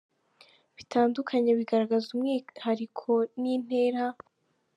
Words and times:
bitandukanye 0.77 1.51
bigaragaza 1.59 2.05
umwihariko 2.15 3.11
n’intera. 3.41 4.03